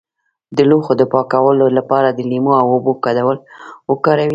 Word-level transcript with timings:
د 0.57 0.59
لوښو 0.69 0.93
د 0.97 1.03
پاکوالي 1.13 1.67
لپاره 1.77 2.07
د 2.11 2.19
لیمو 2.29 2.53
او 2.61 2.65
اوبو 2.75 2.91
ګډول 3.05 3.37
وکاروئ 3.89 4.29